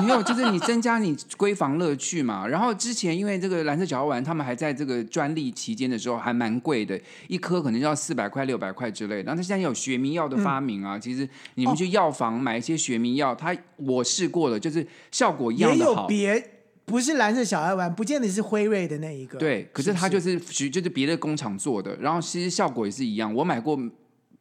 [0.00, 2.46] 没有，就是你增加你闺房乐趣嘛。
[2.46, 9.22] 然后之前因为这个蓝色小药丸，他们还在这个专利期间的时候还蛮贵的，一颗可能要四百块、六百块之类的。
[9.24, 16.06] 然后它现在有学名药的发明啊，其实你们去药房买一些学名药，它我试过了，就是效果一样也有的好。
[16.06, 16.50] 别
[16.84, 19.38] 不是蓝色小药丸，不见得是辉瑞的那一个。
[19.38, 23.32] 对，可是不它就是就是别的工厂做的，然后其实效果也是一样。
[23.34, 23.78] 我买过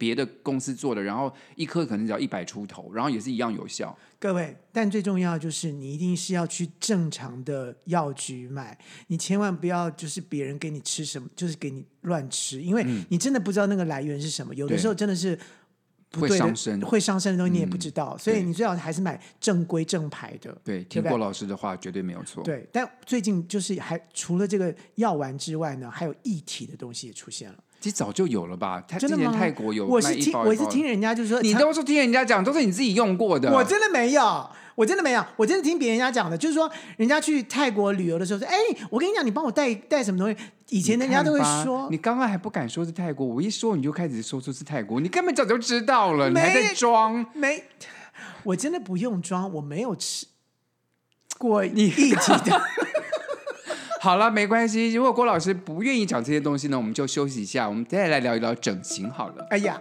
[0.01, 3.95] 别的公司做的，然后一颗可能只要一百出头，然后也是一样有效。
[4.17, 8.75] 各位，但最重要就是你一定是要去正常的药局买，
[9.07, 15.37] 你千万不要就是别人给你吃什么，就是给你乱吃，因为你真的不知道那个来源是什么，有的时候真的是
[16.09, 20.51] 不会伤身会伤身的东西你也不知道，所以你最好还是买正规正牌的。
[20.63, 22.43] 对，对对听郭老师的话绝对没有错。
[22.43, 27.63] 对，但最近就是还除了这个药丸之外呢，还有液体的东西也出现了。
[27.81, 28.81] 其实早就有了吧？
[28.87, 29.37] 他之前真的吗？
[29.37, 33.51] 泰国有我是听卖一包一包我是听人家就是说，你都是听人家讲，都是你自己用过的。
[33.51, 38.55] 我真的没有，我真的没有，我真的听别人家讲的，就是说人家去泰国旅游的时候说，哎，
[38.91, 40.37] 我跟你讲，你帮我带带什么东西？
[40.69, 47.25] 以前人家都会你看吧说，你刚刚还不敢说是泰国，我一说你就开始说出是泰国，你根本早就知道了，你还在装。
[47.33, 47.63] 没，
[48.43, 50.27] 我真的不用装，我没有吃
[51.39, 52.61] 过一体的。
[54.03, 54.91] 好了，没关系。
[54.95, 59.45] 如果郭老师不愿意讲这些东西呢，我们就休息一下，我们再来聊一聊整形好了。
[59.51, 59.79] 哎呀，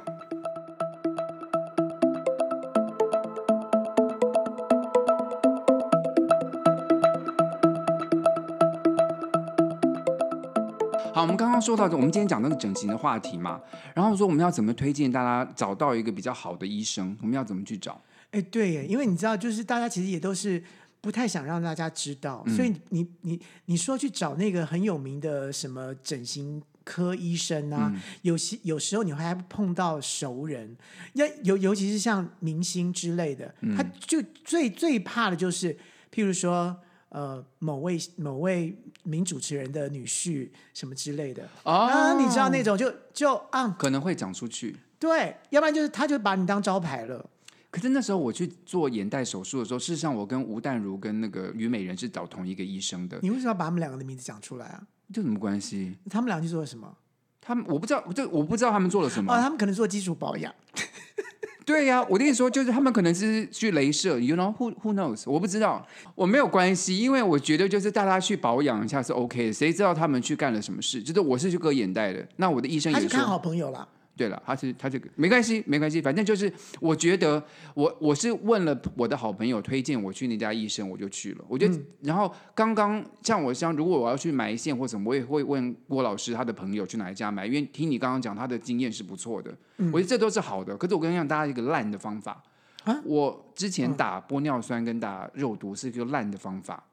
[11.15, 13.59] 好，我们刚刚说到，我们今天讲那个整形的话题嘛，
[13.95, 17.99] 然后说我们要怎么推荐大家找到一个比较好的医生，我们要怎么去找？
[18.33, 20.63] 哎，对耶，因为你知道，就是大家其实也都是
[21.01, 30.77] 不太想让大家知道，所以你你你说去找那个很有名的什么整形科医生啊，有些有时候你会还碰到熟人，
[31.15, 35.75] 要尤尤其是像明星之类的，他就最最怕的就是，
[36.13, 36.77] 譬如说。
[37.11, 41.73] 呃，某位某位名主持人的女婿什么之类的、哦。
[41.73, 44.77] 啊，你知道那种就就啊，可能会讲出去。
[44.97, 47.29] 对，要不然就是他就把你当招牌了。
[47.71, 54.83] 可是那时候我去做眼袋手术的时候，事实上我跟吴淡如跟那个虞美人是找同一个医生的，你为什么要把他们两个的名字讲出来啊？
[55.13, 55.97] 这什么关系？
[56.11, 56.93] 他们俩去做了什么？
[57.41, 59.33] 他们我不知道，这我不知道他们做了什么。
[59.33, 60.53] 哦，他们可能做基础保养。
[61.65, 65.31] 对呀、我跟你说，就是他们可能是去镭射，you know who who knows？
[65.31, 69.53] 我不知道，我没有关系，因为我觉得就是大家去保养一下是 OK 的。
[69.53, 71.01] 谁知道他们去干了什么事？
[71.01, 73.87] 就是我是去割眼袋的，那我的医生也是看好朋友啦。
[74.21, 81.45] 对了，他是他这个没关系，没关系，反正就是我觉得我我是问了我的好朋友推荐我去那家医生，我就去了。
[81.49, 90.77] 我觉得，嗯、然后刚刚像我像如果我要去埋线或什么，我也会问郭老师他的朋友去哪一家买，因为听你刚刚讲他的经验是不错的，嗯、我觉得这都是好的。
[90.77, 92.43] 可是我跟你讲，大家一个烂的方法
[92.85, 93.01] 啊！
[93.07, 96.85] 我之前打玻尿酸跟打肉毒是一个烂的方法，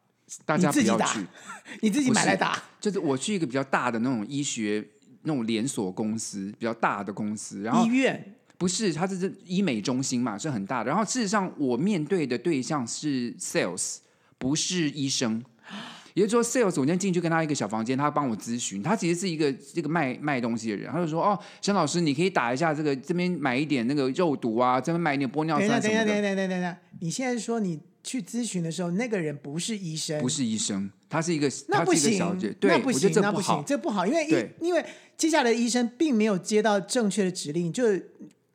[0.45, 1.19] 大家不要去，
[1.83, 4.87] 你自己买来打，就是我去一个比较大的那种医学。
[5.27, 10.89] 那种连锁公司比较大的公司，然后医院不是，它是这医美中心嘛，是很大的。
[10.89, 13.97] 然后事实上，我面对的对象是 sales，
[14.39, 15.43] 不是医生。
[16.15, 18.81] 也就是说，sales 我今天进去跟他一个小房间，他帮我咨询。
[18.81, 32.17] 他其实是一个这个卖卖东西的人，他就说：“哦，沈老师，你可以打一下这个，这边买一点那个肉毒啊，这边买一点玻尿酸什么的。”等一下，等一下，等一下，等一下，你现在说你去咨询的时候，那个人不是医生，不是医生，他是一个，那不行，
[32.61, 34.83] 那不行，这不那不行，这不好，因为对因为
[35.17, 37.83] 接下来的医生并没有接到正确的指令，就。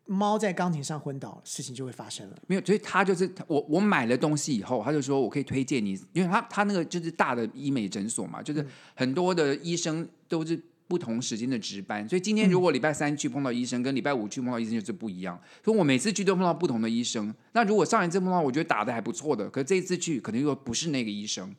[0.04, 2.36] 猫在钢琴上昏倒，事情就会发生了。
[2.46, 3.64] 没有，所以他就是我。
[3.66, 15.40] 我买了东西以后，他就说我可以推荐你，因为他他那个就是大的医美诊所嘛，就是很多的医生都是不同时间的值班，所以今天如果礼拜三去碰到医生，跟礼拜五去碰到医生就是不一样。
[15.64, 17.32] 所以我每次去都碰到不同的医生。
[17.52, 21.54] 那如果上一次碰到我觉得打的还不错的，可是这一次去可能又不是那个医生。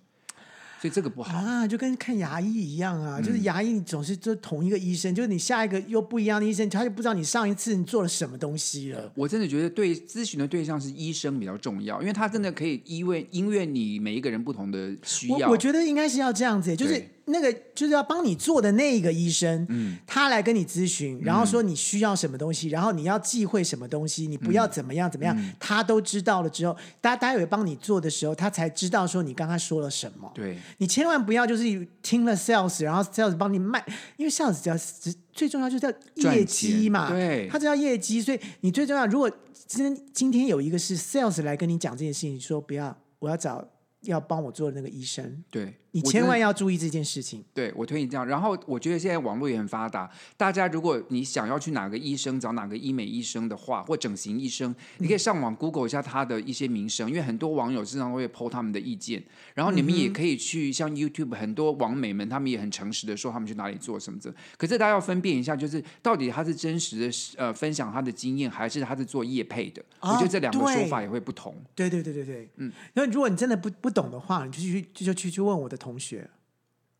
[0.83, 9.09] 所以这个不好啊，就跟看牙医一样啊，嗯、就是牙医你总是就同一个医生，就是你下一个又不一样的医生，他就不知道你上一次你做了什么东西了。
[9.15, 17.01] 我真的觉得对咨询的对象是医生比较重要，因为他真的可以因为因为你每一个人不同的需要，我，我觉得应该是要这样子，就是。
[17.25, 30.29] 那个就是要帮你做的那一个医生，嗯，他来跟你咨询，然后说你需要什么东西，嗯、然后你要忌讳什么东西，你不要怎么样怎么样，嗯、他都知道了之后，大家待会帮你做的时候，他才知道说你刚刚说了什么。
[30.35, 31.63] 对，你千万不要就是
[32.01, 33.83] 听了 sales，然后 sales 帮你卖，
[34.17, 34.75] 因为 sales 只要
[35.31, 35.85] 最重要就是
[36.17, 39.07] 要业绩嘛，对，他只要业绩，所以你最重要。
[39.07, 39.31] 如果
[39.65, 43.65] 今天今天有一个是 sales 来跟你讲这件事情，说不要，我要找
[44.01, 45.73] 要帮我做的那个医生，对。
[45.93, 47.43] 你千万要注意这件事情。
[47.53, 48.25] 对，我推你这样。
[48.25, 59.23] 然后我觉得现在网络也很发达，大家如果你想要去哪个医生找哪个医美医生的话，或整形医生，你可以上网 Google 一下他的一些名声，因为很多网友经常会 po 他们的意见。
[59.53, 64.33] 然后你们也可以去像 YouTube 很多网美们，他们也很诚实的说他们去哪里做什么的。
[64.57, 69.79] 可是大家要分辨一下，就是到底他是真实的呃分享他的经验，还是他是做业配的？
[69.99, 71.55] 哦、我觉得这两个说法也会不同。
[71.75, 72.71] 对对对对对，嗯。
[72.95, 75.77] 那如果你真的不不懂的话，你就去就去去问我的。
[75.83, 76.29] 同学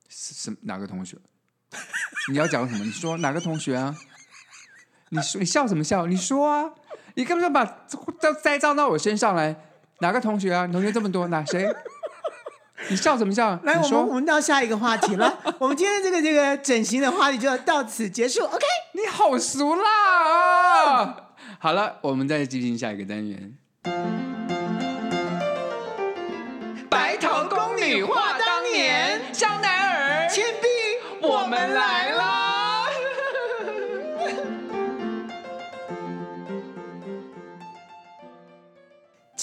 [0.10, 1.17] 是是哪个同学？
[2.30, 2.84] 你要讲什么？
[2.84, 3.96] 你说哪个同学啊？
[5.10, 6.06] 你说你笑什么笑？
[6.06, 6.69] 你说啊！
[7.15, 7.63] 你干嘛把
[8.19, 9.56] 都栽赃到我身上来？
[10.00, 10.65] 哪个同学啊？
[10.65, 11.74] 你同学这么多，哪谁？
[12.89, 13.58] 你笑什么笑？
[13.63, 15.39] 来，我们我们到下一个话题了。
[15.60, 18.43] 我们今天这个这个整形的话题就要到此结束。
[18.43, 18.65] OK？
[18.96, 21.30] 你好俗啦啊！
[21.60, 23.58] 好了，我们再进行下一个单元。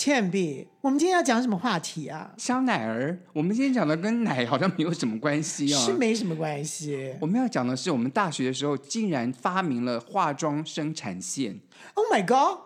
[0.01, 2.33] 倩碧，我们今天要讲什么话题啊？
[2.39, 5.79] 香奈儿，我们今天讲的跟奶好像没有什么关系啊。
[5.79, 7.15] 是没什么关系。
[7.21, 11.61] 我们要讲的是，我们大学的时候竟然发明了化妆生产线。
[11.93, 12.61] Oh my god！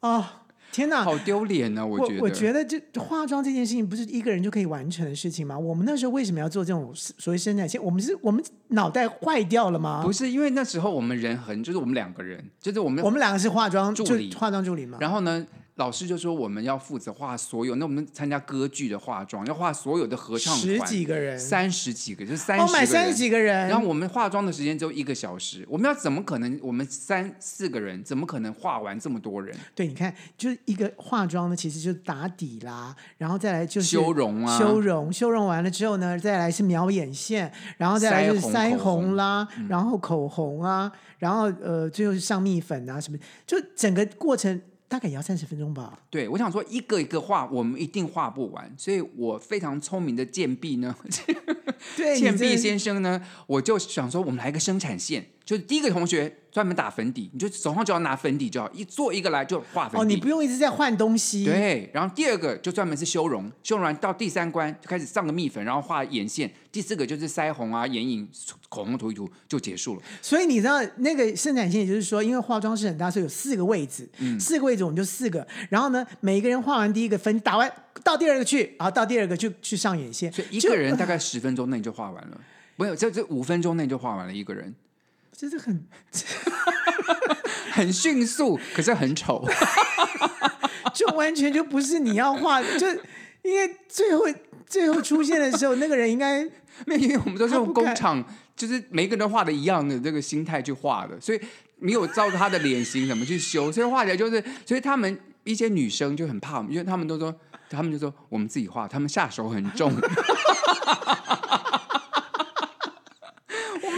[0.00, 0.24] 啊、oh.。
[0.72, 1.86] 天哪，好丢脸呢！
[1.86, 5.56] 我觉得，我觉得这化妆这件事情不是一个人就可以完成的事情吗？
[5.56, 7.80] 我们那时候为什么要做这种所谓生产线？
[7.80, 10.02] 我们是我们脑袋坏掉了吗？
[10.02, 14.98] 不是，因为那时候我们人很，就是我们两个人，就是我们我们两个是化妆助理，化妆助理嘛。
[15.00, 15.46] 然后呢？
[15.76, 23.66] 老师就说我们要负责画所有，那我们参加歌剧的化妆要画所有的合唱团，十几个人，三十几个，就三十哦，三十几个人。
[23.68, 26.56] 然后我们化妆的时间只有一个小时，我们要怎么可能？
[26.62, 29.52] 我们三四个人怎么可能画完这么多人？
[29.74, 44.62] 对，你看，就是一个化妆呢，其实就是打底啦，然后再来就是修容啊，修容，修容完了之后呢，再来是描眼线，然后再来就是腮红啦，然后口红啊，然后呃，最后是上蜜粉啊什么，就整个过程。
[44.94, 45.98] 大概也要三十分钟吧。
[46.08, 50.94] 对，我想说一个一个画，我们一定画不完，所以我非常聪明的贱婢呢，
[51.96, 56.38] 对，倩碧先生呢，我就想说，我们来个生产线，就是第一个同学。
[56.54, 59.98] 专门打粉底，你就手上只要拿粉底就好，一做一个来就画粉底。
[59.98, 61.44] 哦，你不用一直在换东西。
[61.44, 66.48] 对，然后第二个就专门是修容，修容完到第三关就开始上个蜜粉，然后画眼线。
[66.70, 68.28] 第四个就是腮红啊、眼影、
[68.68, 70.02] 口红涂一涂就结束了。
[70.22, 75.44] 所以你知道那个生产线，也就是说，因为化妆室很大，所以有四个位置，嗯，四个位置我们就四个。
[75.68, 77.68] 然后呢，每一个人画完第一个粉打完，
[78.04, 80.32] 到第二个去，然后到第二个就去上眼线。
[80.32, 82.40] 所以一个人大概十分钟内就画完了，
[82.76, 84.72] 没有，这这五分钟内就画完了一个人。
[85.36, 85.84] 真的很，
[87.72, 89.44] 很迅速，可是很丑，
[90.94, 92.86] 就完全就不是你要画，就
[93.42, 94.24] 因为最后
[94.64, 96.42] 最后出现的时候，那个人应该
[96.86, 98.24] 没有，因为我们都是用工厂，
[98.56, 101.40] 就是每个人都画的一样的这个心态去画的，所以
[101.78, 107.34] 没有照着他的脸型怎么去修，所以画起来就是，所以他们一些女生就很怕我们，因为他们都说，
[107.68, 109.92] 他们就说我们自己画，他们下手很重。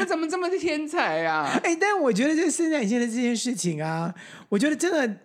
[0.06, 1.60] 怎么这么的天才呀、啊？
[1.64, 4.14] 哎，但我觉得这生产线的这件事情啊，
[4.48, 5.16] 我觉得真的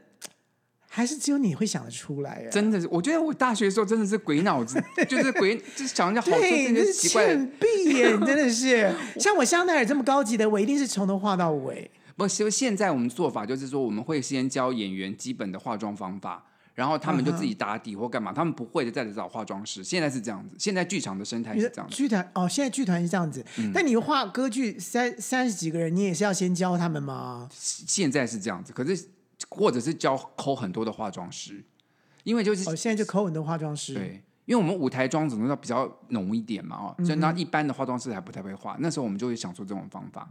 [0.89, 2.49] 还是只有你会想得出来啊！
[2.51, 7.45] 真的是，我觉得我大学的时候真的是鬼脑子， 就是鬼，就是想着好多这些奇怪的。
[7.59, 11.89] 闭眼， 真的是像我香奈儿这么高级的，我一定是从头画到尾。
[12.17, 16.45] 不，其实现在我们做法就是说，我们会先教演员基本的化妆方法。
[16.73, 18.35] 然后他们就自己打底或干嘛，uh.
[18.35, 19.83] 他们不会的再来找化妆师。
[19.83, 21.95] 现在是这样子，现在剧场的生态是这样子。
[21.95, 23.45] 剧团哦，现在剧团是这样子。
[23.57, 27.49] 嗯、但你画歌剧三三十几个人，你也是要先教他们吗？
[27.53, 29.07] 现在是这样子，可是
[29.49, 31.63] 或者是教抠很多的化妆师，
[32.23, 33.93] 因为就是哦，现在就抠很多化妆师。
[33.93, 34.23] 对。
[34.51, 40.29] 因为我们舞台妆整个要比较浓一点嘛，哦，所以那一般的化妆师还不太会化，那时候我们就会想出这种方法。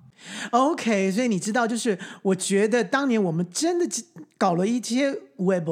[0.50, 4.04] OK，所以你知道，就是我觉得当年我们真的
[4.36, 5.66] 搞了一些 web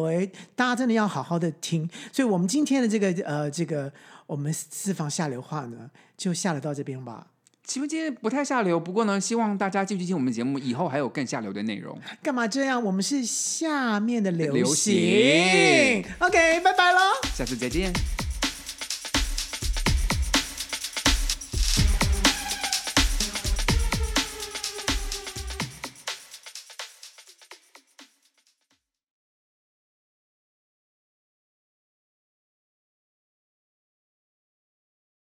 [0.57, 1.87] 大家真的要好好的听。
[2.11, 3.93] 所以我们今天的这个呃这个
[4.25, 7.27] 我们私房下流话呢，就下流到这边吧。
[7.65, 11.99] 其实今天不太下流，不过呢，希望大家继续听我们节目，以后还有更下流的内容。
[12.23, 12.83] 干嘛这样？
[12.83, 14.55] 我们是下面的流行。
[14.55, 16.99] 流行 OK，拜拜喽，
[17.35, 17.93] 下次再见。